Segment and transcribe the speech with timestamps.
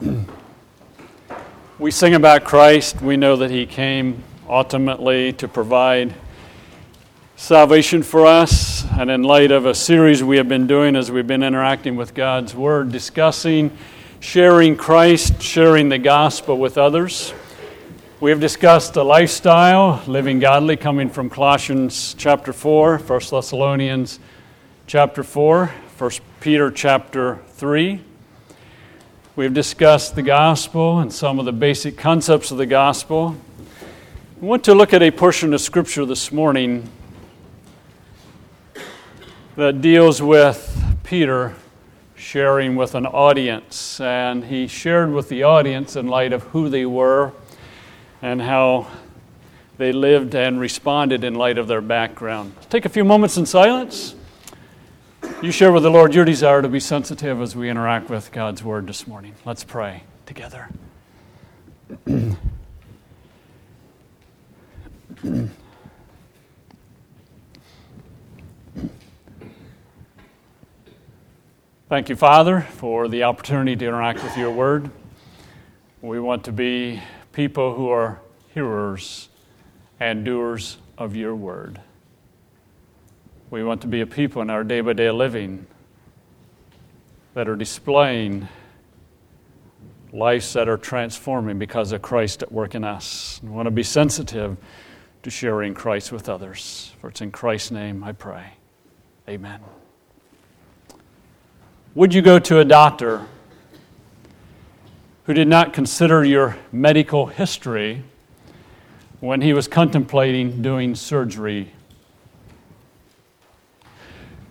[1.78, 3.02] we sing about Christ.
[3.02, 6.14] We know that He came ultimately to provide
[7.36, 8.86] salvation for us.
[8.92, 12.14] And in light of a series we have been doing as we've been interacting with
[12.14, 13.76] God's Word, discussing
[14.20, 17.32] sharing Christ, sharing the gospel with others.
[18.20, 24.18] We have discussed the lifestyle, living godly, coming from Colossians chapter 4, 1 Thessalonians
[24.86, 28.00] chapter 4, 1 Peter chapter 3.
[29.38, 33.36] We've discussed the gospel and some of the basic concepts of the gospel.
[34.42, 36.90] I want to look at a portion of scripture this morning
[39.54, 41.54] that deals with Peter
[42.16, 44.00] sharing with an audience.
[44.00, 47.32] And he shared with the audience in light of who they were
[48.20, 48.88] and how
[49.76, 52.54] they lived and responded in light of their background.
[52.70, 54.16] take a few moments in silence.
[55.40, 58.64] You share with the Lord your desire to be sensitive as we interact with God's
[58.64, 59.36] Word this morning.
[59.44, 60.68] Let's pray together.
[71.88, 74.90] Thank you, Father, for the opportunity to interact with your Word.
[76.02, 77.00] We want to be
[77.32, 78.18] people who are
[78.54, 79.28] hearers
[80.00, 81.80] and doers of your Word.
[83.50, 85.66] We want to be a people in our day by day living
[87.32, 88.46] that are displaying
[90.12, 93.40] lives that are transforming because of Christ at work in us.
[93.42, 94.58] We want to be sensitive
[95.22, 96.92] to sharing Christ with others.
[97.00, 98.52] For it's in Christ's name I pray.
[99.26, 99.60] Amen.
[101.94, 103.26] Would you go to a doctor
[105.24, 108.02] who did not consider your medical history
[109.20, 111.72] when he was contemplating doing surgery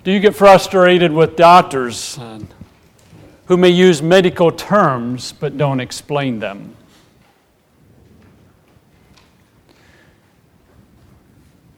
[0.08, 2.18] do you get frustrated with doctors
[3.48, 6.78] who may use medical terms but don't explain them?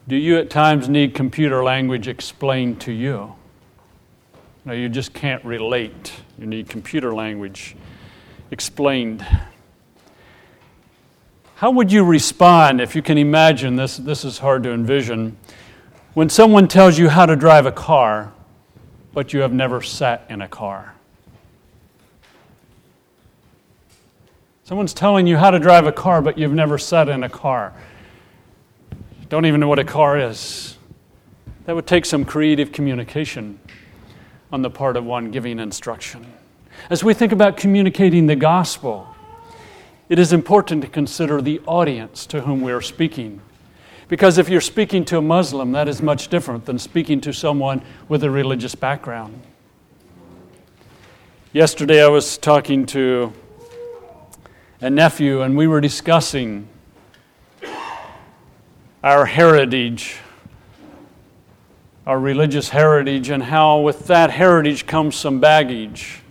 [0.08, 3.34] Do you at times need computer language explained to you?
[4.64, 6.14] No, you just can't relate.
[6.38, 7.76] You need computer language
[8.52, 9.26] explained.
[11.56, 13.98] How would you respond if you can imagine this?
[13.98, 15.36] This is hard to envision
[16.14, 18.32] when someone tells you how to drive a car,
[19.14, 20.96] but you have never sat in a car.
[24.64, 27.74] Someone's telling you how to drive a car, but you've never sat in a car.
[29.28, 30.78] Don't even know what a car is.
[31.66, 33.60] That would take some creative communication
[34.52, 36.26] on the part of one giving instruction.
[36.90, 39.08] As we think about communicating the gospel,
[40.08, 43.42] it is important to consider the audience to whom we are speaking.
[44.10, 47.84] Because if you're speaking to a Muslim, that is much different than speaking to someone
[48.08, 49.40] with a religious background.
[51.54, 53.32] Yesterday, I was talking to
[54.82, 56.68] a nephew, and we were discussing
[59.04, 60.18] our heritage,
[62.08, 66.22] our religious heritage, and how with that heritage comes some baggage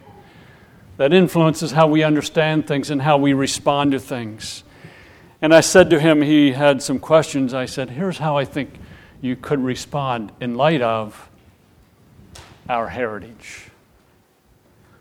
[0.96, 4.64] that influences how we understand things and how we respond to things.
[5.40, 7.54] And I said to him, he had some questions.
[7.54, 8.74] I said, Here's how I think
[9.20, 11.28] you could respond in light of
[12.68, 13.70] our heritage.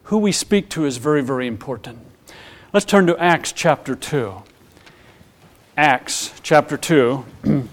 [0.03, 1.99] Who we speak to is very, very important.
[2.71, 4.43] Let's turn to Acts chapter 2.
[5.75, 7.25] Acts chapter 2.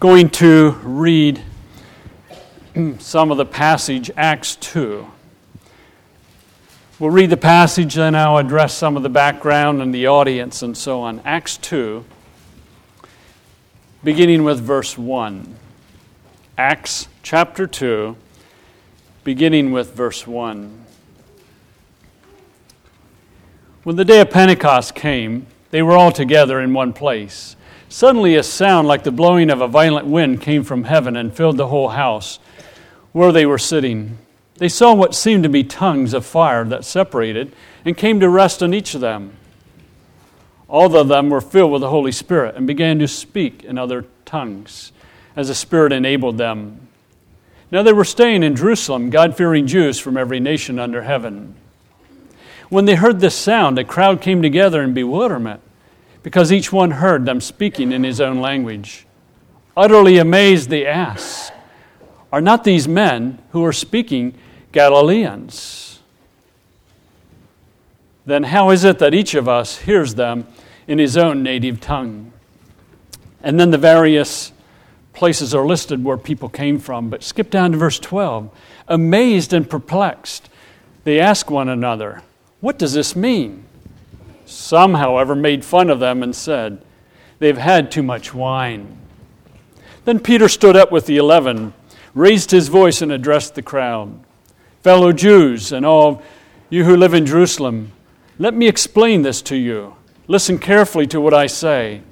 [0.00, 1.42] Going to read
[2.98, 5.06] some of the passage, Acts 2.
[7.00, 10.76] We'll read the passage, then I'll address some of the background and the audience and
[10.76, 11.20] so on.
[11.24, 12.04] Acts 2,
[14.04, 15.56] beginning with verse 1.
[16.56, 18.16] Acts chapter 2,
[19.24, 20.84] beginning with verse 1.
[23.82, 27.56] When the day of Pentecost came, they were all together in one place.
[27.88, 31.56] Suddenly, a sound like the blowing of a violent wind came from heaven and filled
[31.56, 32.38] the whole house
[33.10, 34.16] where they were sitting.
[34.56, 37.52] They saw what seemed to be tongues of fire that separated
[37.84, 39.36] and came to rest on each of them.
[40.68, 44.06] All of them were filled with the Holy Spirit and began to speak in other
[44.24, 44.92] tongues
[45.36, 46.88] as the Spirit enabled them.
[47.70, 51.54] Now they were staying in Jerusalem, God fearing Jews from every nation under heaven.
[52.68, 55.60] When they heard this sound, a crowd came together in bewilderment
[56.22, 59.06] because each one heard them speaking in his own language.
[59.76, 61.52] Utterly amazed, they asked,
[62.32, 64.34] Are not these men who are speaking
[64.74, 66.00] Galileans.
[68.26, 70.48] Then how is it that each of us hears them
[70.88, 72.32] in his own native tongue?
[73.40, 74.50] And then the various
[75.12, 77.08] places are listed where people came from.
[77.08, 78.50] But skip down to verse 12.
[78.88, 80.48] Amazed and perplexed,
[81.04, 82.22] they ask one another,
[82.60, 83.64] What does this mean?
[84.44, 86.82] Some, however, made fun of them and said,
[87.38, 88.98] They've had too much wine.
[90.04, 91.74] Then Peter stood up with the eleven,
[92.12, 94.24] raised his voice, and addressed the crowd
[94.84, 96.20] Fellow Jews, and all
[96.68, 97.92] you who live in Jerusalem,
[98.38, 99.96] let me explain this to you.
[100.28, 102.02] Listen carefully to what I say.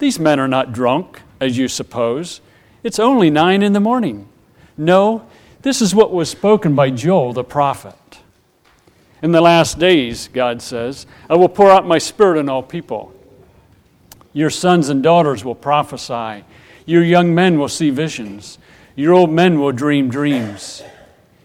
[0.00, 2.42] These men are not drunk, as you suppose.
[2.82, 4.28] It's only nine in the morning.
[4.76, 5.26] No,
[5.62, 8.18] this is what was spoken by Joel the prophet.
[9.22, 13.14] In the last days, God says, I will pour out my spirit on all people.
[14.34, 16.44] Your sons and daughters will prophesy.
[16.84, 18.58] Your young men will see visions.
[18.94, 20.82] Your old men will dream dreams.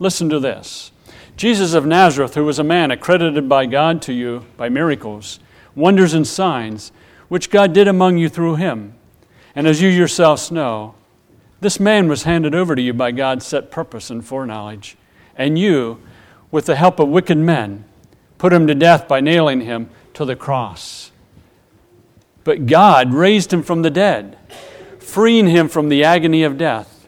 [0.00, 0.90] listen to this.
[1.36, 5.38] Jesus of Nazareth, who was a man accredited by God to you by miracles,
[5.76, 6.90] wonders, and signs,
[7.28, 8.94] which God did among you through him.
[9.54, 10.94] And as you yourselves know,
[11.60, 14.96] this man was handed over to you by God's set purpose and foreknowledge.
[15.36, 16.00] And you,
[16.50, 17.84] with the help of wicked men,
[18.38, 21.10] put him to death by nailing him to the cross.
[22.42, 24.38] But God raised him from the dead,
[24.98, 26.99] freeing him from the agony of death,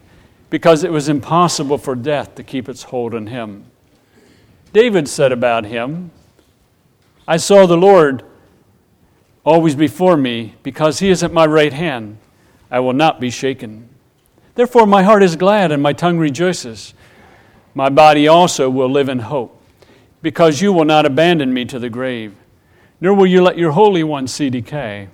[0.53, 3.65] because it was impossible for death to keep its hold on him.
[4.75, 6.11] David said about him,
[7.27, 8.23] I saw the Lord
[9.47, 12.19] always before me, because he is at my right hand.
[12.71, 13.89] I will not be shaken.
[14.55, 16.93] Therefore, my heart is glad and my tongue rejoices.
[17.75, 19.59] My body also will live in hope
[20.21, 22.35] because you will not abandon me to the grave,
[23.01, 25.09] nor will you let your Holy One see decay.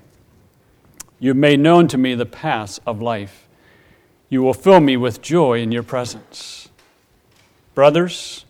[1.21, 3.48] You have made known to me the paths of life.
[4.29, 6.69] You will fill me with joy in your presence.
[7.75, 8.45] Brothers,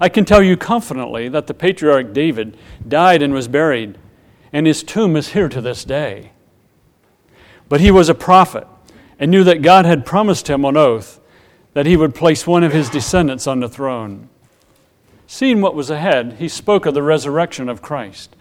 [0.00, 3.98] I can tell you confidently that the patriarch David died and was buried,
[4.52, 6.32] and his tomb is here to this day.
[7.68, 8.66] But he was a prophet
[9.18, 11.20] and knew that God had promised him on oath
[11.74, 14.28] that he would place one of his descendants on the throne.
[15.26, 18.34] Seeing what was ahead, he spoke of the resurrection of Christ,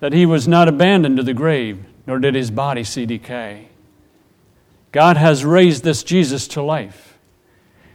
[0.00, 3.68] that he was not abandoned to the grave, nor did his body see decay.
[4.96, 7.18] God has raised this Jesus to life,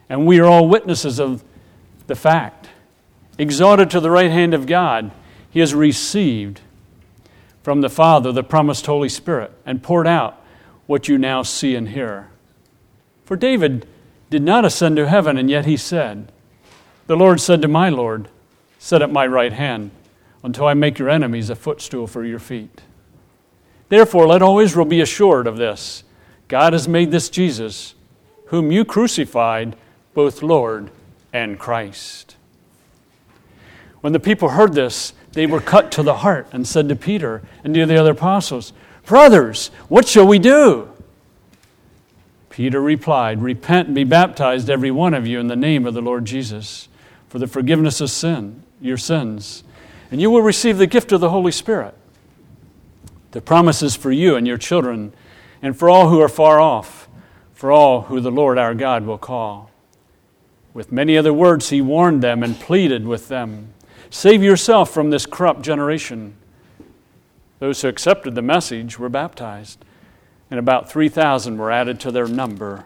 [0.07, 1.43] and we are all witnesses of
[2.05, 2.69] the fact.
[3.39, 5.09] Exalted to the right hand of God,
[5.49, 6.61] he has received
[7.63, 10.45] from the Father the promised Holy Spirit and poured out
[10.85, 12.29] what you now see and hear.
[13.25, 13.87] For David
[14.29, 16.31] did not ascend to heaven, and yet he said,
[17.07, 18.27] the Lord said to my Lord,
[18.77, 19.89] Sit at my right hand
[20.43, 22.81] until I make your enemies a footstool for your feet.
[23.89, 26.03] Therefore, let all Israel be assured of this
[26.51, 27.95] God has made this Jesus,
[28.47, 29.73] whom you crucified,
[30.13, 30.91] both Lord
[31.31, 32.35] and Christ.
[34.01, 37.41] When the people heard this, they were cut to the heart and said to Peter
[37.63, 38.73] and to the other apostles,
[39.05, 40.91] Brothers, what shall we do?
[42.49, 46.01] Peter replied, Repent and be baptized, every one of you, in the name of the
[46.01, 46.89] Lord Jesus
[47.29, 49.63] for the forgiveness of sin, your sins,
[50.11, 51.95] and you will receive the gift of the Holy Spirit.
[53.31, 55.13] The promises for you and your children,
[55.61, 57.07] and for all who are far off,
[57.53, 59.69] for all who the Lord our God will call.
[60.73, 63.73] With many other words, he warned them and pleaded with them
[64.13, 66.35] Save yourself from this corrupt generation.
[67.59, 69.85] Those who accepted the message were baptized,
[70.49, 72.83] and about 3,000 were added to their number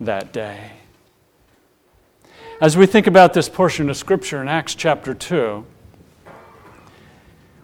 [0.00, 0.72] that day.
[2.60, 5.64] As we think about this portion of Scripture in Acts chapter 2,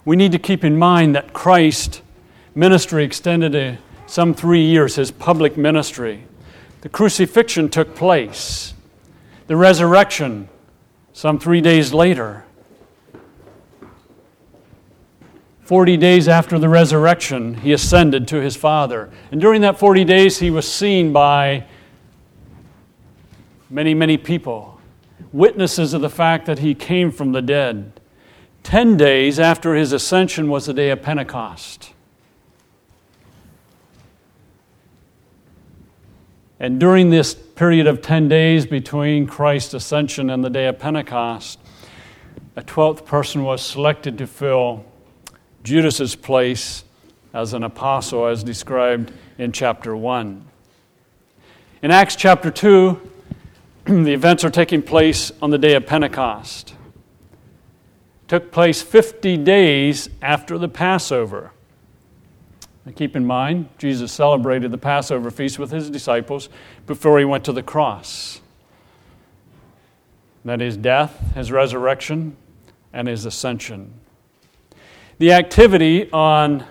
[0.04, 2.00] we need to keep in mind that Christ's
[2.54, 3.78] ministry extended to
[4.08, 6.24] some three years, his public ministry.
[6.80, 8.72] The crucifixion took place,
[9.46, 10.48] the resurrection,
[11.12, 12.44] some three days later.
[15.62, 19.10] 40 days after the resurrection, he ascended to his Father.
[19.30, 21.66] And during that 40 days, he was seen by
[23.68, 24.80] many, many people
[25.30, 28.00] witnesses of the fact that he came from the dead.
[28.62, 31.92] Ten days after his ascension was the day of Pentecost.
[36.60, 41.60] And during this period of 10 days between Christ's ascension and the day of Pentecost,
[42.56, 44.84] a 12th person was selected to fill
[45.62, 46.84] Judas's place
[47.32, 50.44] as an apostle, as described in chapter 1.
[51.82, 53.00] In Acts chapter 2,
[53.84, 56.74] the events are taking place on the day of Pentecost.
[58.26, 61.52] took place 50 days after the Passover.
[62.88, 66.48] And keep in mind, Jesus celebrated the Passover feast with his disciples
[66.86, 68.40] before he went to the cross.
[70.42, 72.34] That is death, his resurrection,
[72.94, 73.92] and his ascension.
[75.18, 76.64] The activity on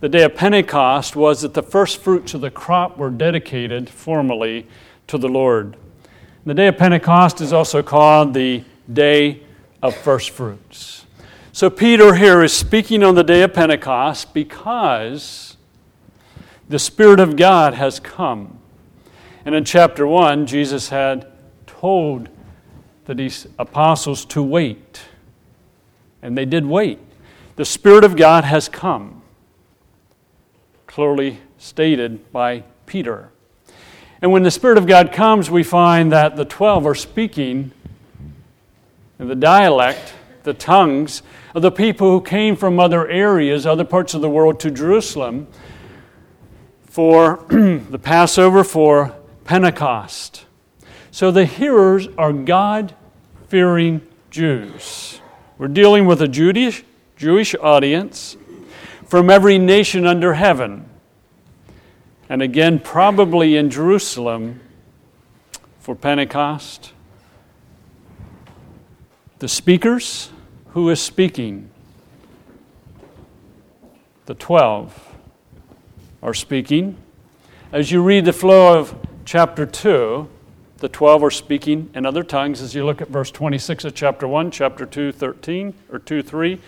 [0.00, 4.66] the day of Pentecost was that the first fruits of the crop were dedicated formally
[5.08, 5.76] to the Lord.
[6.46, 9.42] The day of Pentecost is also called the day
[9.82, 11.01] of first fruits.
[11.54, 15.58] So, Peter here is speaking on the day of Pentecost because
[16.66, 18.58] the Spirit of God has come.
[19.44, 21.30] And in chapter 1, Jesus had
[21.66, 22.30] told
[23.04, 25.02] the apostles to wait.
[26.22, 26.98] And they did wait.
[27.56, 29.20] The Spirit of God has come
[30.86, 33.28] clearly stated by Peter.
[34.22, 37.72] And when the Spirit of God comes, we find that the 12 are speaking
[39.18, 41.22] in the dialect, the tongues
[41.54, 45.46] of the people who came from other areas, other parts of the world to Jerusalem
[46.84, 50.46] for the Passover, for Pentecost.
[51.10, 52.94] So the hearers are God
[53.48, 55.20] fearing Jews.
[55.58, 56.84] We're dealing with a Jewish,
[57.16, 58.36] Jewish audience
[59.06, 60.88] from every nation under heaven.
[62.28, 64.60] And again, probably in Jerusalem
[65.80, 66.92] for Pentecost.
[69.40, 70.30] The speakers,
[70.72, 71.70] who is speaking?
[74.26, 75.14] The 12
[76.22, 76.96] are speaking.
[77.72, 80.28] As you read the flow of chapter 2,
[80.78, 84.26] the 12 are speaking in other tongues as you look at verse 26 of chapter
[84.26, 86.60] 1, chapter 2, 13, or 2, 3,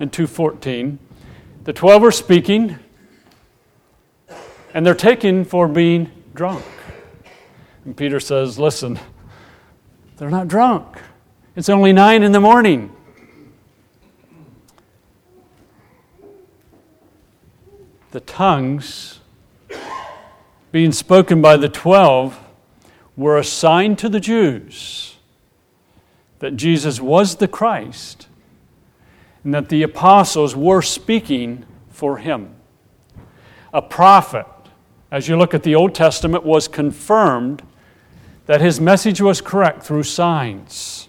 [0.00, 0.98] and 2, 14.
[1.64, 2.78] The 12 are speaking,
[4.72, 6.64] and they're taken for being drunk.
[7.84, 9.00] And Peter says, Listen,
[10.16, 10.98] they're not drunk.
[11.56, 12.94] It's only nine in the morning.
[18.10, 19.20] The tongues
[20.72, 22.38] being spoken by the 12
[23.16, 25.16] were a sign to the Jews
[26.38, 28.28] that Jesus was the Christ
[29.44, 32.54] and that the apostles were speaking for him.
[33.74, 34.46] A prophet,
[35.10, 37.62] as you look at the Old Testament, was confirmed
[38.46, 41.08] that his message was correct through signs.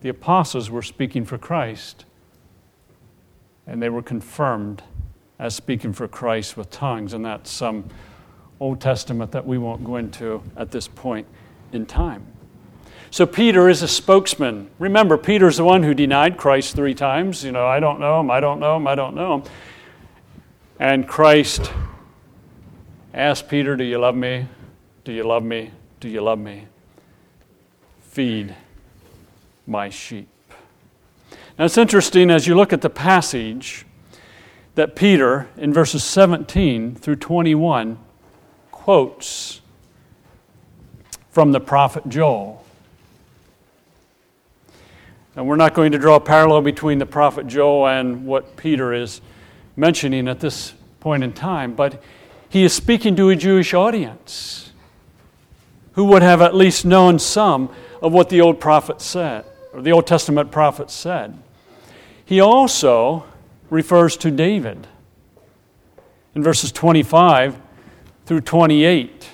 [0.00, 2.06] The apostles were speaking for Christ,
[3.66, 4.82] and they were confirmed
[5.38, 7.88] as speaking for Christ with tongues, and that's some
[8.60, 11.26] Old Testament that we won't go into at this point
[11.72, 12.26] in time.
[13.10, 14.70] So Peter is a spokesman.
[14.78, 17.42] Remember, Peter's the one who denied Christ three times.
[17.42, 19.42] You know, I don't know him, I don't know him, I don't know him.
[20.78, 21.72] And Christ
[23.14, 24.46] asked Peter, Do you love me?
[25.04, 25.70] Do you love me?
[26.00, 26.66] Do you love me?
[28.00, 28.54] Feed
[29.66, 30.28] my sheep.
[31.58, 33.86] Now it's interesting as you look at the passage
[34.78, 37.98] that Peter, in verses 17 through 21,
[38.70, 39.60] quotes
[41.32, 42.64] from the prophet Joel.
[45.34, 48.92] And we're not going to draw a parallel between the prophet Joel and what Peter
[48.94, 49.20] is
[49.74, 52.00] mentioning at this point in time, but
[52.48, 54.70] he is speaking to a Jewish audience
[55.94, 57.68] who would have at least known some
[58.00, 61.36] of what the old prophet said, or the Old Testament prophet said.
[62.24, 63.24] He also
[63.70, 64.86] refers to David
[66.34, 67.58] in verses 25
[68.26, 69.28] through 28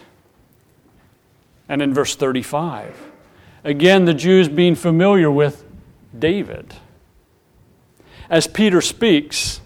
[1.68, 3.10] and in verse 35.
[3.64, 5.64] Again, the Jews being familiar with
[6.18, 6.74] David.
[8.28, 9.60] As Peter speaks,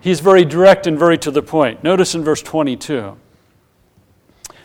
[0.00, 1.82] he's very direct and very to the point.
[1.82, 3.16] Notice in verse 22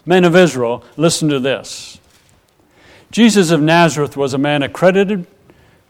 [0.06, 2.00] Men of Israel, listen to this.
[3.12, 5.28] Jesus of Nazareth was a man accredited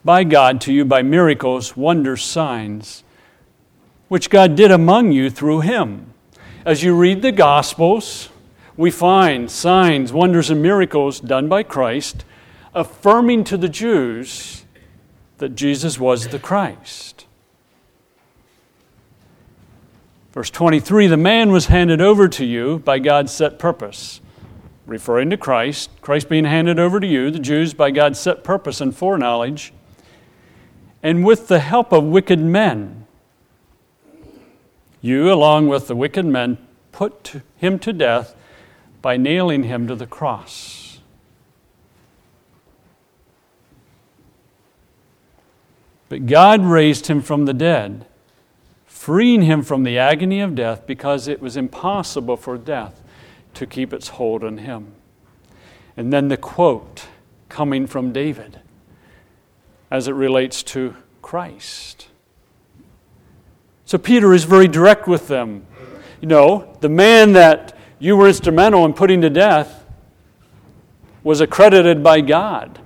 [0.03, 3.03] by God to you by miracles, wonders, signs,
[4.09, 6.13] which God did among you through him.
[6.65, 8.29] As you read the Gospels,
[8.75, 12.25] we find signs, wonders, and miracles done by Christ,
[12.73, 14.65] affirming to the Jews
[15.37, 17.25] that Jesus was the Christ.
[20.31, 24.21] Verse 23 The man was handed over to you by God's set purpose.
[24.85, 28.81] Referring to Christ, Christ being handed over to you, the Jews by God's set purpose
[28.81, 29.71] and foreknowledge,
[31.03, 32.98] and with the help of wicked men.
[35.01, 36.57] You, along with the wicked men,
[36.91, 38.35] put him to death
[39.01, 40.99] by nailing him to the cross.
[46.09, 48.05] But God raised him from the dead,
[48.85, 53.01] freeing him from the agony of death because it was impossible for death
[53.53, 54.93] to keep its hold on him.
[55.95, 57.07] And then the quote
[57.47, 58.59] coming from David
[59.91, 61.98] as it relates to Christ.
[63.89, 65.65] So Peter is very direct with them.
[66.21, 69.83] You know, the man that you were instrumental in putting to death
[71.23, 72.77] was accredited by God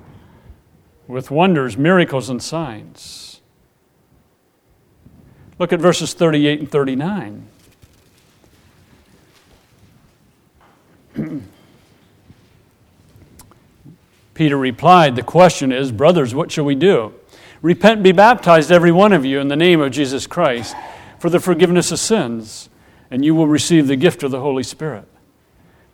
[1.05, 3.41] with wonders, miracles, and signs.
[5.59, 7.47] Look at verses 38 and 39.
[14.33, 17.13] Peter replied, The question is, Brothers, what shall we do?
[17.63, 20.75] Repent and be baptized, every one of you, in the name of Jesus Christ,
[21.17, 22.67] for the forgiveness of sins,
[23.09, 25.07] and you will receive the gift of the Holy Spirit.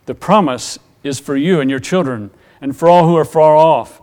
[0.06, 4.02] The promise is for you and your children, and for all who are far off,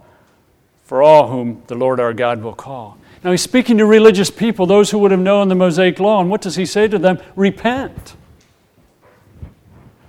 [0.85, 2.97] for all whom the Lord our God will call.
[3.21, 6.29] Now he's speaking to religious people, those who would have known the Mosaic law, and
[6.29, 7.19] what does he say to them?
[7.35, 8.15] Repent.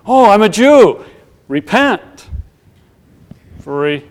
[0.07, 1.05] Oh, I'm a Jew.
[1.49, 2.31] Repent.
[3.57, 4.09] Very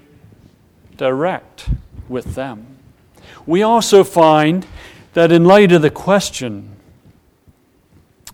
[0.97, 1.69] direct
[2.09, 2.76] with them.
[3.47, 4.67] We also find
[5.13, 6.75] that in light of the question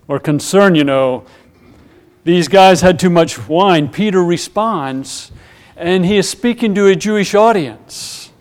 [0.08, 1.26] or concern, you know,
[2.24, 5.32] these guys had too much wine, Peter responds,
[5.78, 8.32] and he is speaking to a Jewish audience.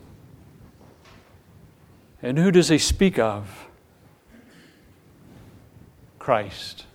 [2.22, 3.66] And who does he speak of?
[6.18, 6.86] Christ.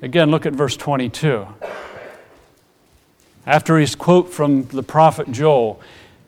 [0.00, 1.46] Again, look at verse 22.
[3.46, 5.80] After his quote from the prophet Joel,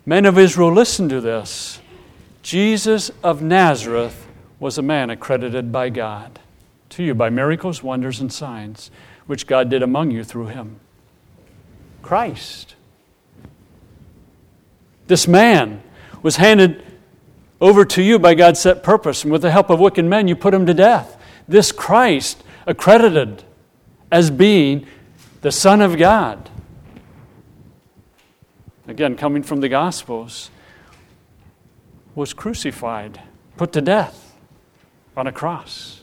[0.04, 1.80] Men of Israel, listen to this.
[2.42, 4.26] Jesus of Nazareth
[4.60, 6.38] was a man accredited by God
[6.90, 8.90] to you by miracles, wonders, and signs,
[9.26, 10.80] which God did among you through him.
[12.02, 12.74] Christ.
[15.06, 15.82] This man
[16.22, 16.82] was handed
[17.60, 20.36] over to you by God's set purpose, and with the help of wicked men, you
[20.36, 21.20] put him to death.
[21.48, 23.42] This Christ, accredited
[24.10, 24.86] as being
[25.42, 26.48] the Son of God.
[28.88, 30.50] Again, coming from the Gospels,
[32.14, 33.20] was crucified,
[33.56, 34.36] put to death
[35.16, 36.02] on a cross.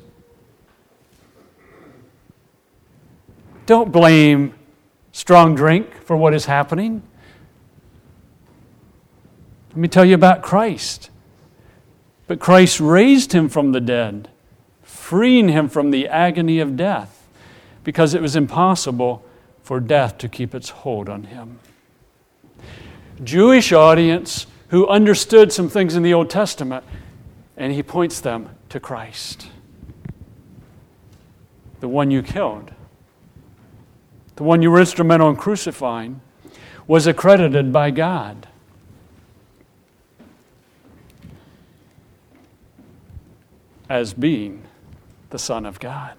[3.65, 4.53] Don't blame
[5.11, 7.01] strong drink for what is happening.
[9.69, 11.09] Let me tell you about Christ.
[12.27, 14.29] But Christ raised him from the dead,
[14.81, 17.27] freeing him from the agony of death,
[17.83, 19.25] because it was impossible
[19.61, 21.59] for death to keep its hold on him.
[23.23, 26.83] Jewish audience who understood some things in the Old Testament,
[27.55, 29.47] and he points them to Christ,
[31.79, 32.71] the one you killed
[34.35, 36.21] the one you were instrumental in crucifying,
[36.87, 38.47] was accredited by God.
[43.89, 44.63] As being
[45.29, 46.15] the Son of God.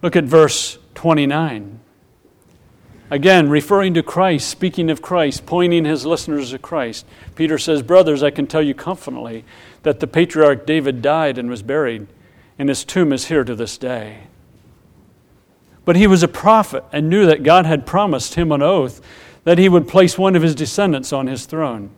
[0.00, 1.80] Look at verse 29.
[3.12, 8.22] Again, referring to Christ, speaking of Christ, pointing his listeners to Christ, Peter says, Brothers,
[8.22, 9.44] I can tell you confidently
[9.82, 12.06] that the patriarch David died and was buried,
[12.58, 14.20] and his tomb is here to this day.
[15.84, 19.02] But he was a prophet and knew that God had promised him an oath
[19.44, 21.90] that he would place one of his descendants on his throne.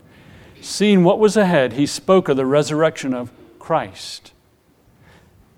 [0.60, 4.32] Seeing what was ahead, he spoke of the resurrection of Christ.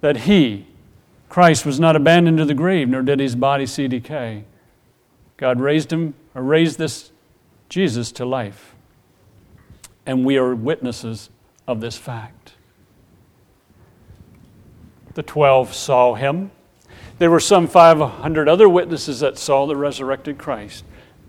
[0.03, 0.67] That he,
[1.31, 4.45] Christ, was not abandoned to the grave, nor did his body see decay.
[5.37, 7.13] God raised him, or raised this
[7.69, 8.75] Jesus to life.
[10.05, 11.31] And we are witnesses
[11.67, 12.53] of this fact.
[15.15, 16.51] The twelve saw him
[17.19, 20.85] there were some 500 other witnesses that saw the resurrected Christ.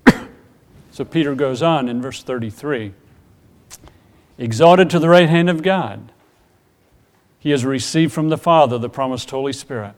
[0.92, 2.94] so Peter goes on in verse 33
[4.38, 6.12] Exalted to the right hand of God,
[7.40, 9.96] he has received from the Father the promised Holy Spirit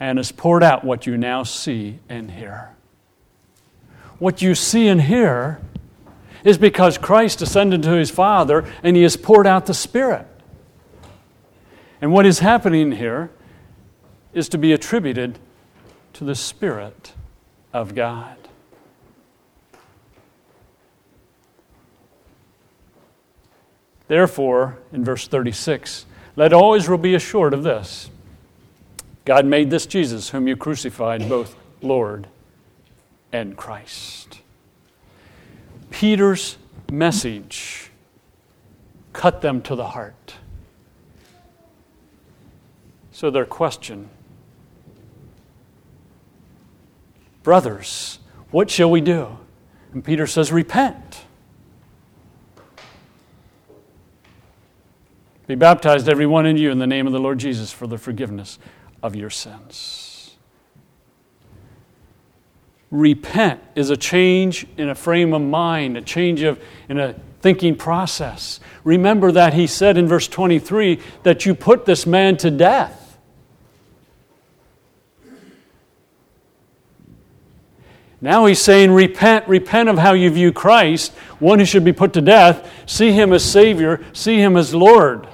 [0.00, 2.70] and has poured out what you now see and hear.
[4.22, 5.60] What you see and hear
[6.44, 10.28] is because Christ ascended to his Father and he has poured out the Spirit.
[12.00, 13.32] And what is happening here
[14.32, 15.40] is to be attributed
[16.12, 17.14] to the Spirit
[17.72, 18.36] of God.
[24.06, 26.06] Therefore, in verse 36,
[26.36, 28.08] let all Israel be assured of this
[29.24, 32.28] God made this Jesus, whom you crucified, both Lord
[33.32, 34.40] and Christ.
[35.90, 36.58] Peter's
[36.90, 37.90] message
[39.12, 40.34] cut them to the heart.
[43.10, 44.08] So, their question
[47.42, 49.38] Brothers, what shall we do?
[49.92, 51.24] And Peter says, Repent.
[55.46, 57.98] Be baptized, every one in you, in the name of the Lord Jesus for the
[57.98, 58.58] forgiveness
[59.02, 60.11] of your sins.
[62.92, 67.74] Repent is a change in a frame of mind, a change of in a thinking
[67.74, 68.60] process.
[68.84, 73.18] Remember that he said in verse 23 that you put this man to death.
[78.20, 82.12] Now he's saying, repent, repent of how you view Christ, one who should be put
[82.12, 82.70] to death.
[82.86, 85.26] See him as Savior, see him as Lord.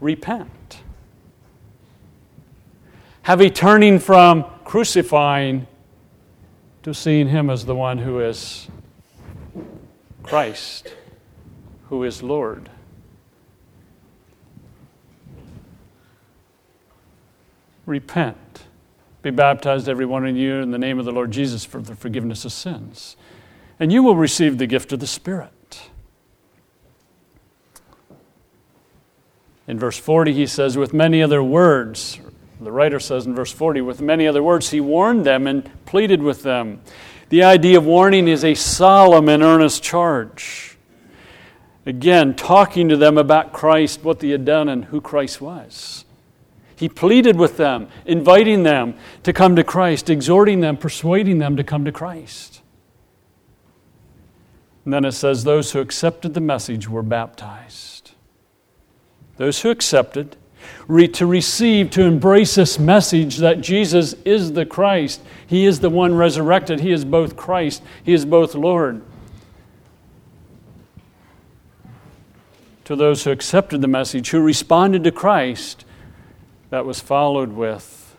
[0.00, 0.80] Repent.
[3.22, 5.64] Have a turning from crucifying
[6.82, 8.66] to seeing him as the one who is
[10.24, 10.92] Christ,
[11.88, 12.68] who is Lord.
[17.86, 18.64] Repent.
[19.22, 21.94] Be baptized, every one of you, in the name of the Lord Jesus for the
[21.94, 23.16] forgiveness of sins.
[23.78, 25.82] And you will receive the gift of the Spirit.
[29.68, 32.18] In verse 40, he says, with many other words,
[32.60, 36.22] the writer says in verse 40, with many other words, he warned them and pleaded
[36.22, 36.80] with them.
[37.28, 40.76] The idea of warning is a solemn and earnest charge.
[41.84, 46.04] Again, talking to them about Christ, what they had done, and who Christ was.
[46.76, 51.64] He pleaded with them, inviting them to come to Christ, exhorting them, persuading them to
[51.64, 52.60] come to Christ.
[54.84, 58.12] And then it says, Those who accepted the message were baptized.
[59.36, 60.36] Those who accepted,
[60.88, 65.20] re- to receive, to embrace this message that Jesus is the Christ.
[65.46, 66.80] He is the one resurrected.
[66.80, 69.02] He is both Christ, He is both Lord.
[72.84, 75.84] To those who accepted the message, who responded to Christ,
[76.70, 78.16] that was followed with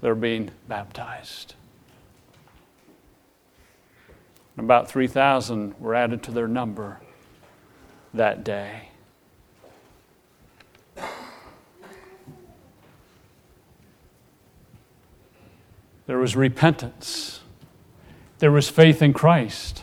[0.00, 1.54] their being baptized.
[4.56, 7.00] About 3,000 were added to their number
[8.12, 8.90] that day.
[16.06, 17.40] There was repentance.
[18.38, 19.82] There was faith in Christ.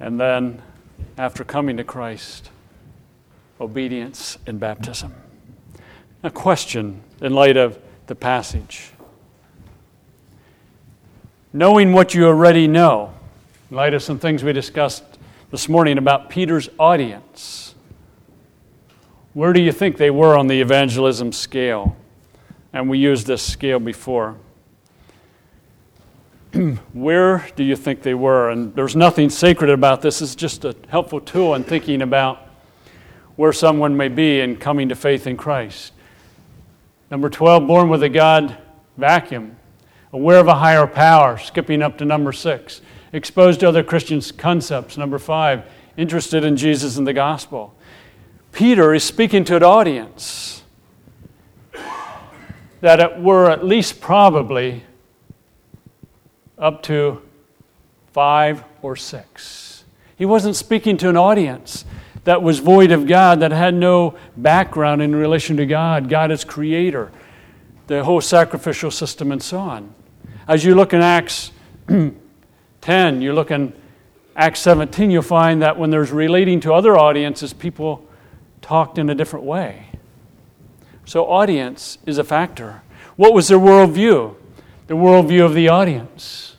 [0.00, 0.60] And then,
[1.16, 2.50] after coming to Christ,
[3.60, 5.14] obedience and baptism.
[6.22, 8.90] A question in light of the passage.
[11.52, 13.14] Knowing what you already know,
[13.70, 15.04] in light of some things we discussed
[15.50, 17.76] this morning about Peter's audience,
[19.32, 21.96] where do you think they were on the evangelism scale?
[22.74, 24.36] And we used this scale before.
[26.92, 28.50] Where do you think they were?
[28.50, 30.20] And there's nothing sacred about this.
[30.20, 32.40] It's just a helpful tool in thinking about
[33.36, 35.92] where someone may be in coming to faith in Christ.
[37.10, 38.58] Number 12, born with a God
[38.96, 39.56] vacuum,
[40.12, 42.80] aware of a higher power, skipping up to number 6.
[43.12, 45.62] Exposed to other Christian concepts, number 5.
[45.96, 47.72] Interested in Jesus and the gospel.
[48.50, 50.63] Peter is speaking to an audience
[52.84, 54.82] that it were at least probably
[56.58, 57.22] up to
[58.12, 59.84] five or six.
[60.16, 61.86] He wasn't speaking to an audience
[62.24, 66.44] that was void of God, that had no background in relation to God, God as
[66.44, 67.10] creator,
[67.86, 69.94] the whole sacrificial system, and so on.
[70.46, 71.52] As you look in Acts
[72.82, 73.72] 10, you look in
[74.36, 78.06] Acts 17, you'll find that when there's relating to other audiences, people
[78.60, 79.86] talked in a different way.
[81.04, 82.82] So, audience is a factor.
[83.16, 84.34] What was their worldview?
[84.86, 86.56] The worldview of the audience.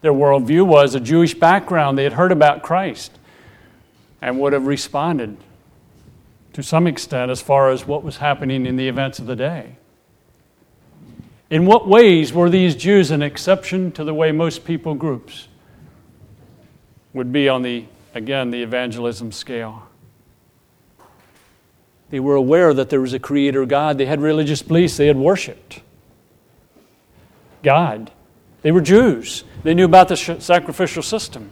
[0.00, 1.96] Their worldview was a Jewish background.
[1.96, 3.12] They had heard about Christ
[4.20, 5.36] and would have responded
[6.52, 9.76] to some extent as far as what was happening in the events of the day.
[11.50, 15.48] In what ways were these Jews an exception to the way most people groups
[17.12, 19.86] would be on the, again, the evangelism scale?
[22.12, 23.96] They were aware that there was a creator God.
[23.96, 24.98] They had religious beliefs.
[24.98, 25.80] They had worshiped
[27.62, 28.12] God.
[28.60, 29.44] They were Jews.
[29.62, 31.50] They knew about the sacrificial system.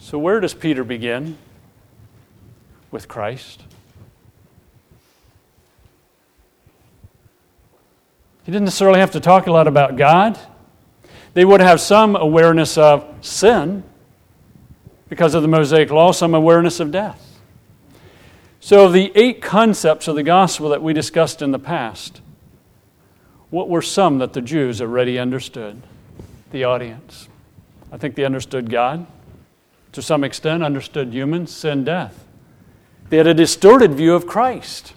[0.00, 1.38] So, where does Peter begin?
[2.90, 3.62] With Christ.
[8.42, 10.36] He didn't necessarily have to talk a lot about God.
[11.34, 13.84] They would have some awareness of sin
[15.08, 17.34] because of the Mosaic law, some awareness of death.
[18.66, 22.20] So, of the eight concepts of the gospel that we discussed in the past,
[23.48, 25.84] what were some that the Jews already understood?
[26.50, 27.28] The audience.
[27.92, 29.06] I think they understood God,
[29.92, 32.26] to some extent, understood humans, sin, death.
[33.08, 34.94] They had a distorted view of Christ.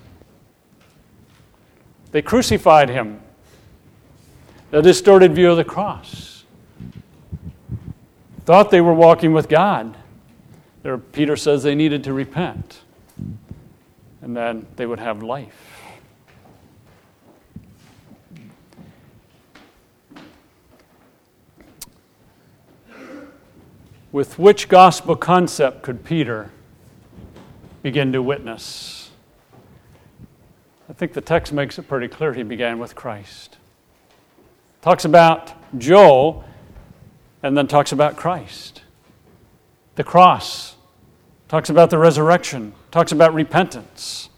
[2.12, 3.22] They crucified him,
[4.72, 6.44] a distorted view of the cross.
[8.46, 9.96] Thought they were walking with God.
[10.82, 12.80] There, Peter says they needed to repent.
[14.22, 15.80] And then they would have life.
[24.12, 26.50] With which gospel concept could Peter
[27.84, 29.12] begin to witness?
[30.90, 33.58] I think the text makes it pretty clear he began with Christ.
[34.82, 36.44] Talks about Joel
[37.44, 38.82] and then talks about Christ.
[39.96, 40.76] The cross
[41.48, 44.30] talks about the resurrection, talks about repentance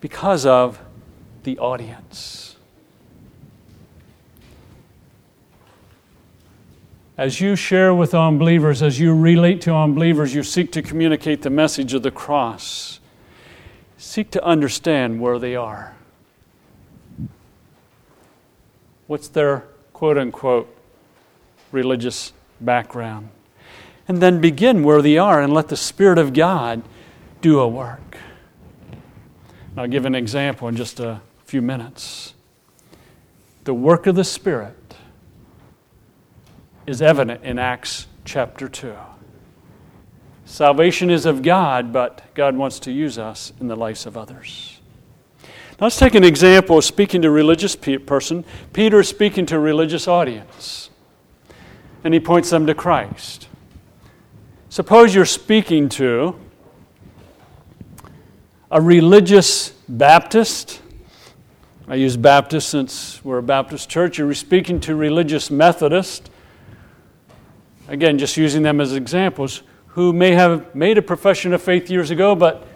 [0.00, 0.80] because of
[1.44, 2.56] the audience.
[7.16, 11.50] As you share with unbelievers, as you relate to unbelievers, you seek to communicate the
[11.50, 13.00] message of the cross.
[13.96, 15.94] Seek to understand where they are.
[19.06, 20.68] What's their quote unquote
[21.72, 23.30] religious background?
[24.08, 26.82] And then begin where they are and let the Spirit of God
[27.40, 28.16] do a work.
[29.76, 32.34] I'll give an example in just a few minutes.
[33.64, 34.94] The work of the Spirit
[36.86, 38.94] is evident in Acts chapter 2.
[40.44, 44.80] Salvation is of God, but God wants to use us in the lives of others.
[45.42, 48.44] Now let's take an example of speaking to a religious person.
[48.72, 50.90] Peter is speaking to a religious audience,
[52.04, 53.45] and he points them to Christ.
[54.76, 56.38] Suppose you're speaking to
[58.70, 60.82] a religious Baptist.
[61.88, 64.18] I use Baptist since we're a Baptist church.
[64.18, 66.28] You're speaking to religious Methodist
[67.88, 72.10] again, just using them as examples, who may have made a profession of faith years
[72.10, 72.68] ago, but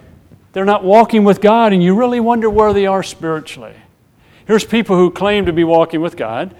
[0.53, 3.75] they're not walking with God, and you really wonder where they are spiritually.
[4.47, 6.55] Here's people who claim to be walking with God,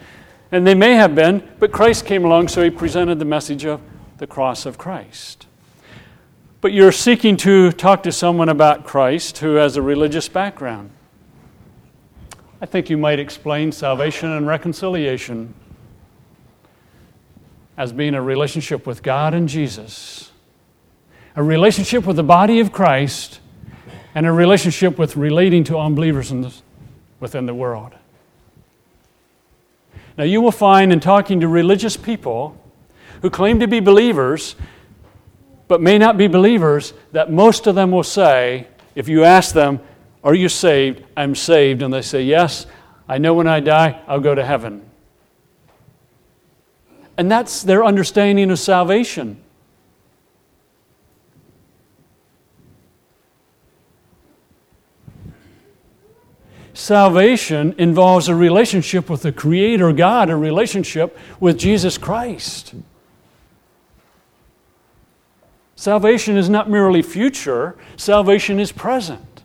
[0.51, 3.81] and they may have been, but Christ came along, so he presented the message of
[4.21, 5.47] the cross of Christ.
[6.61, 10.91] But you're seeking to talk to someone about Christ who has a religious background.
[12.61, 15.55] I think you might explain salvation and reconciliation
[17.75, 20.31] as being a relationship with God and Jesus,
[21.35, 23.39] a relationship with the body of Christ,
[24.13, 26.31] and a relationship with relating to unbelievers
[27.19, 27.95] within the world.
[30.15, 32.60] Now, you will find in talking to religious people
[33.21, 34.55] who claim to be believers
[35.71, 39.79] but may not be believers that most of them will say, if you ask them,
[40.21, 41.01] Are you saved?
[41.15, 41.81] I'm saved.
[41.81, 42.65] And they say, Yes,
[43.07, 44.85] I know when I die, I'll go to heaven.
[47.17, 49.41] And that's their understanding of salvation.
[56.73, 62.73] Salvation involves a relationship with the Creator God, a relationship with Jesus Christ.
[65.81, 69.41] Salvation is not merely future, salvation is present.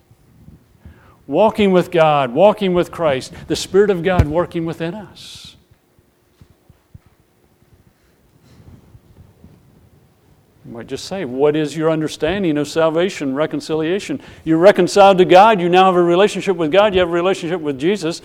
[1.25, 5.55] Walking with God, walking with Christ, the Spirit of God working within us.
[10.63, 14.21] You might just say, What is your understanding of salvation, reconciliation?
[14.43, 15.59] You're reconciled to God.
[15.59, 16.93] You now have a relationship with God.
[16.93, 18.21] You have a relationship with Jesus.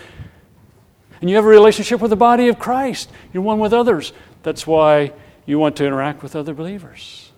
[1.22, 3.10] And you have a relationship with the body of Christ.
[3.32, 4.12] You're one with others.
[4.42, 5.14] That's why
[5.46, 7.31] you want to interact with other believers.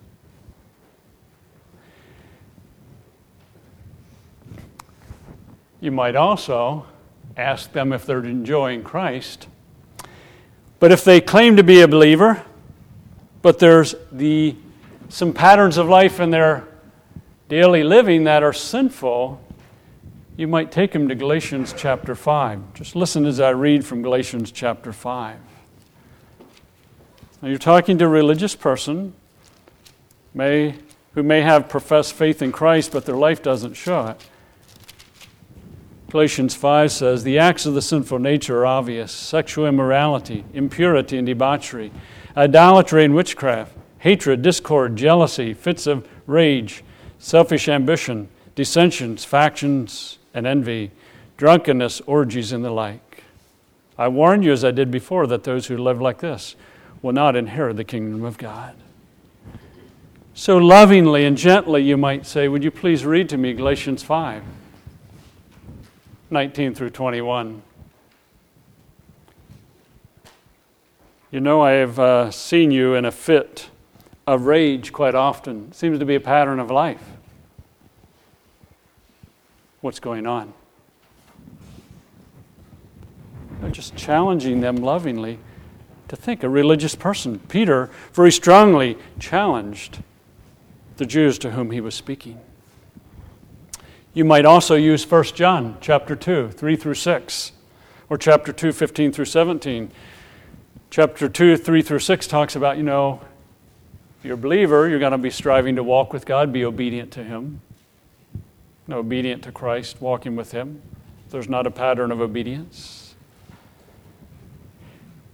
[5.84, 6.86] You might also
[7.36, 9.48] ask them if they're enjoying Christ.
[10.80, 12.42] But if they claim to be a believer,
[13.42, 14.56] but there's the
[15.10, 16.66] some patterns of life in their
[17.50, 19.46] daily living that are sinful,
[20.38, 22.72] you might take them to Galatians chapter 5.
[22.72, 25.36] Just listen as I read from Galatians chapter 5.
[27.42, 29.12] Now, you're talking to a religious person
[30.32, 30.76] may,
[31.12, 34.26] who may have professed faith in Christ, but their life doesn't show it.
[36.14, 41.26] Galatians 5 says, The acts of the sinful nature are obvious sexual immorality, impurity and
[41.26, 41.90] debauchery,
[42.36, 46.84] idolatry and witchcraft hatred, discord, jealousy, fits of rage,
[47.18, 50.92] selfish ambition, dissensions, factions, and envy,
[51.36, 53.24] drunkenness, orgies, and the like.
[53.98, 56.54] I warn you, as I did before, that those who live like this
[57.02, 58.76] will not inherit the kingdom of God.
[60.32, 64.44] So, lovingly and gently, you might say, Would you please read to me Galatians 5
[66.30, 67.62] 19 through 21?
[71.30, 73.68] You know, I have uh, seen you in a fit
[74.26, 75.72] of rage quite often.
[75.72, 77.02] Seems to be a pattern of life.
[79.80, 80.54] What's going on?
[83.60, 85.38] They're just challenging them lovingly
[86.08, 86.42] to think.
[86.42, 89.98] A religious person, Peter, very strongly challenged
[90.96, 92.40] the Jews to whom he was speaking.
[94.14, 97.52] You might also use 1 John chapter 2, 3 through 6,
[98.08, 99.90] or chapter 2, 15 through 17.
[100.88, 103.20] Chapter 2, 3 through 6 talks about, you know,
[104.18, 107.10] if you're a believer, you're going to be striving to walk with God, be obedient
[107.10, 107.60] to Him,
[108.88, 110.80] obedient to Christ, walking with Him.
[111.30, 113.16] There's not a pattern of obedience.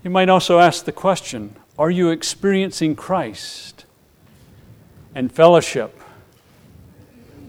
[0.02, 3.84] You might also ask the question Are you experiencing Christ
[5.14, 5.99] and fellowship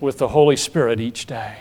[0.01, 1.57] with the Holy Spirit each day.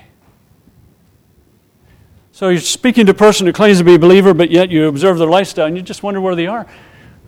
[2.33, 4.88] So you're speaking to a person who claims to be a believer, but yet you
[4.88, 6.66] observe their lifestyle and you just wonder where they are.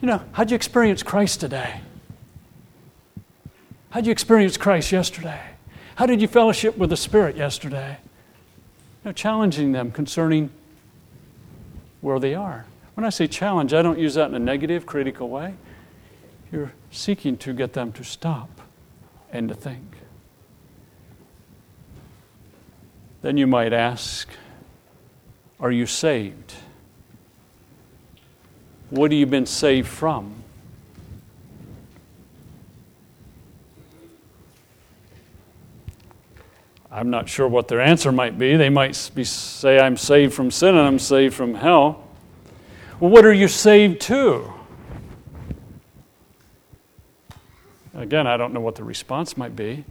[0.01, 1.81] You know, how'd you experience Christ today?
[3.91, 5.41] How'd you experience Christ yesterday?
[5.97, 7.99] How did you fellowship with the Spirit yesterday?
[9.05, 10.49] You know, challenging them concerning
[12.01, 12.65] where they are.
[12.95, 15.55] When I say challenge, I don't use that in a negative, critical way.
[16.51, 18.49] You're seeking to get them to stop
[19.31, 19.97] and to think.
[23.23, 24.29] Then you might ask,
[25.61, 26.55] Are you saved?
[28.91, 30.35] What have you been saved from?
[36.91, 38.57] I'm not sure what their answer might be.
[38.57, 42.07] They might be, say, I'm saved from sin and I'm saved from hell.
[43.01, 44.53] Well, what are you saved to?
[47.95, 49.85] Again, I don't know what the response might be.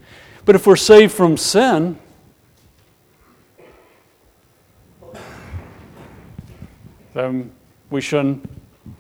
[0.46, 1.98] But if we're saved from sin,
[7.14, 7.52] then
[7.90, 8.50] we shouldn't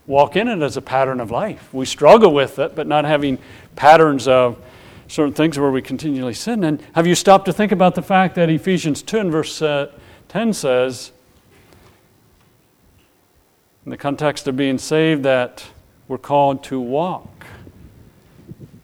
[0.07, 1.73] walk in it as a pattern of life.
[1.73, 3.37] We struggle with it, but not having
[3.75, 4.61] patterns of
[5.07, 6.63] certain things where we continually sin.
[6.63, 9.91] And have you stopped to think about the fact that Ephesians 2 and verse uh,
[10.29, 11.11] 10 says,
[13.85, 15.67] in the context of being saved, that
[16.07, 17.45] we're called to walk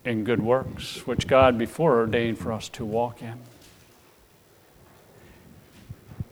[0.04, 3.38] in good works, which God before ordained for us to walk in.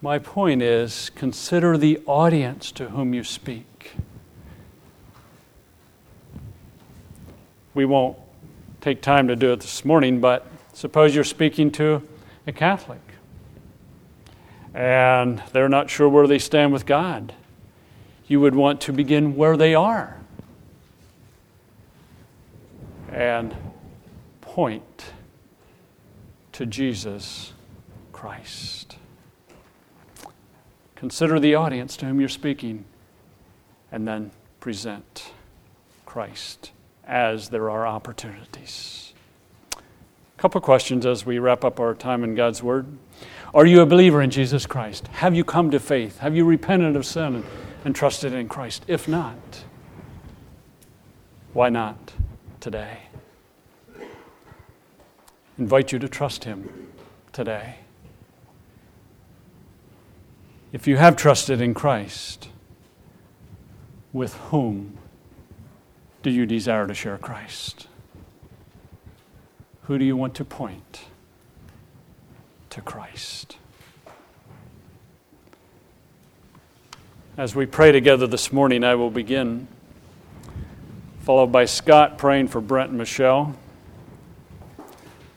[0.01, 3.93] My point is consider the audience to whom you speak.
[7.73, 8.17] We won't
[8.81, 12.01] take time to do it this morning, but suppose you're speaking to
[12.45, 13.01] a Catholic
[14.73, 17.33] and they're not sure where they stand with God.
[18.27, 20.17] You would want to begin where they are
[23.11, 23.55] and
[24.41, 25.05] point
[26.51, 27.53] to Jesus
[28.11, 28.97] Christ.
[31.05, 32.83] Consider the audience to whom you're speaking
[33.91, 35.33] and then present
[36.03, 36.71] Christ
[37.05, 39.13] as there are opportunities.
[39.73, 42.87] A couple questions as we wrap up our time in God's Word.
[43.53, 45.05] Are you a believer in Jesus Christ?
[45.09, 46.17] Have you come to faith?
[46.17, 47.45] Have you repented of sin and,
[47.83, 48.83] and trusted in Christ?
[48.87, 49.63] If not,
[51.53, 52.13] why not
[52.59, 52.97] today?
[55.59, 56.87] Invite you to trust Him
[57.31, 57.75] today.
[60.75, 62.49] If you have trusted in Christ,
[64.11, 64.97] with whom
[66.21, 67.87] do you desire to share Christ?
[69.83, 71.05] Who do you want to point
[72.71, 73.55] to Christ?
[77.37, 79.69] As we pray together this morning, I will begin,
[81.21, 83.55] followed by Scott praying for Brent and Michelle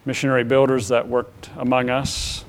[0.05, 2.45] missionary builders that worked among us.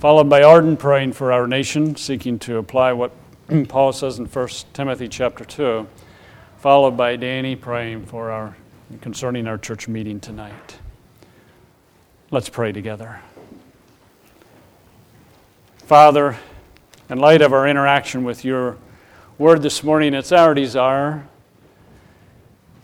[0.00, 3.12] Followed by Arden praying for our nation, seeking to apply what
[3.68, 5.86] Paul says in 1 Timothy chapter 2.
[6.56, 8.56] Followed by Danny praying for our
[9.02, 10.78] concerning our church meeting tonight.
[12.30, 13.20] Let's pray together.
[15.76, 16.38] Father,
[17.10, 18.78] in light of our interaction with your
[19.36, 21.28] word this morning, it's our desire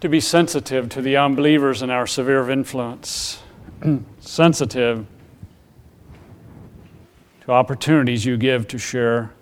[0.03, 3.41] to be sensitive to the unbelievers in our sphere of influence.
[4.21, 5.07] sensitive
[7.47, 9.33] to opportunities you give to share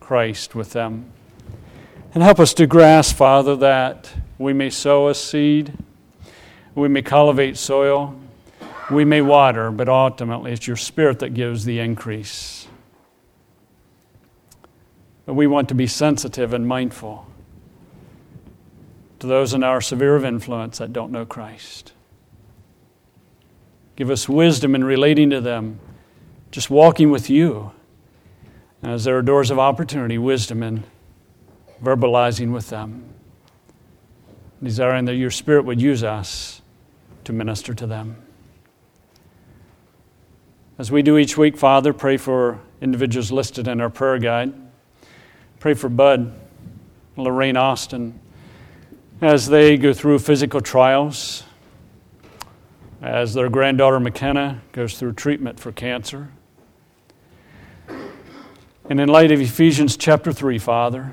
[0.00, 1.12] Christ with them.
[2.14, 5.74] And help us to grasp, Father, that we may sow a seed,
[6.74, 8.18] we may cultivate soil,
[8.90, 12.66] we may water, but ultimately it's your Spirit that gives the increase.
[15.26, 17.26] But we want to be sensitive and mindful
[19.20, 21.92] to those in our sphere of influence that don't know Christ.
[23.94, 25.78] Give us wisdom in relating to them,
[26.50, 27.72] just walking with you.
[28.82, 30.84] As there are doors of opportunity, wisdom in
[31.82, 33.04] verbalizing with them,
[34.62, 36.62] desiring that your Spirit would use us
[37.24, 38.16] to minister to them.
[40.78, 44.54] As we do each week, Father, pray for individuals listed in our prayer guide.
[45.58, 46.32] Pray for Bud,
[47.18, 48.18] Lorraine Austin,
[49.20, 51.42] as they go through physical trials,
[53.02, 56.30] as their granddaughter McKenna goes through treatment for cancer.
[58.88, 61.12] And in light of Ephesians chapter 3, Father,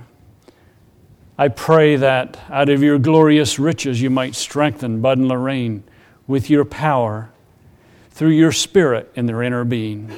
[1.38, 5.84] I pray that out of your glorious riches you might strengthen Bud and Lorraine
[6.26, 7.30] with your power
[8.10, 10.12] through your Spirit in their inner being,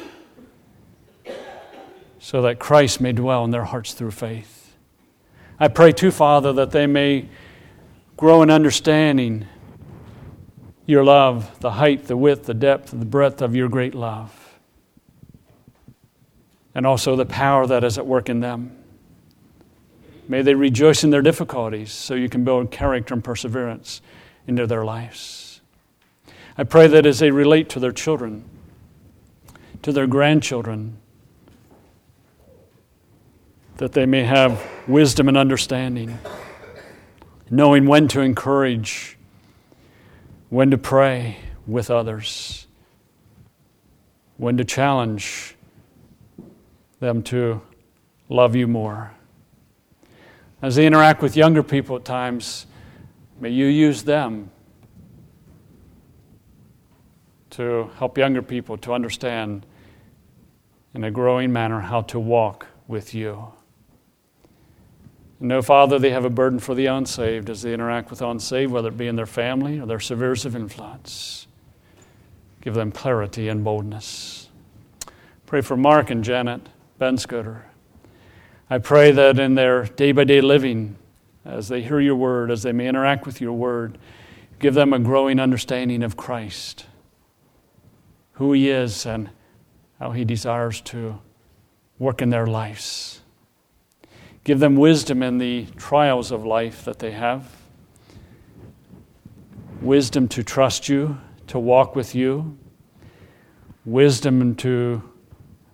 [2.19, 4.75] so that Christ may dwell in their hearts through faith.
[5.59, 7.27] I pray too, Father, that they may
[8.15, 9.45] grow in understanding
[10.85, 14.38] your love, the height, the width, the depth, the breadth of your great love,
[16.75, 18.75] and also the power that is at work in them.
[20.27, 24.01] May they rejoice in their difficulties so you can build character and perseverance
[24.47, 25.61] into their lives.
[26.57, 28.43] I pray that as they relate to their children,
[29.81, 30.97] to their grandchildren,
[33.77, 36.19] that they may have wisdom and understanding,
[37.49, 39.17] knowing when to encourage,
[40.49, 42.67] when to pray with others,
[44.37, 45.55] when to challenge
[46.99, 47.61] them to
[48.27, 49.11] love you more.
[50.61, 52.65] As they interact with younger people at times,
[53.39, 54.51] may you use them
[57.51, 59.65] to help younger people to understand
[60.93, 63.53] in a growing manner how to walk with you.
[65.39, 68.89] No, Father, they have a burden for the unsaved as they interact with unsaved, whether
[68.89, 71.47] it be in their family or their spheres of influence.
[72.59, 74.49] Give them clarity and boldness.
[75.45, 76.61] Pray for Mark and Janet
[76.99, 77.65] Ben Scudder.
[78.69, 80.97] I pray that in their day by day living,
[81.45, 83.97] as they hear your word, as they may interact with your word,
[84.59, 86.85] give them a growing understanding of Christ,
[88.33, 89.29] who he is, and
[89.97, 91.19] how he desires to
[91.99, 93.21] work in their lives.
[94.43, 97.49] Give them wisdom in the trials of life that they have,
[99.81, 102.57] wisdom to trust you, to walk with you,
[103.85, 105.08] wisdom to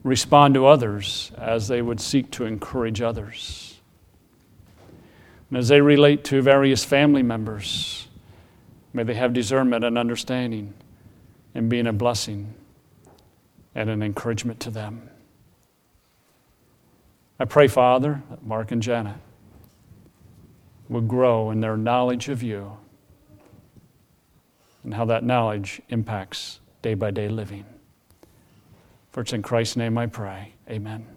[0.06, 3.82] respond to others as they would seek to encourage others.
[5.50, 8.08] And as they relate to various family members,
[8.94, 10.76] may they have discernment and understanding
[11.56, 12.54] and being a blessing
[13.74, 15.10] and an encouragement to them.
[17.40, 19.18] I pray, Father, that Mark and Janet
[20.88, 22.78] would grow in their knowledge of you
[24.84, 27.66] and how that knowledge impacts day by day living.
[29.16, 30.56] For it's in Christ's name I pray.
[30.70, 31.15] Amen.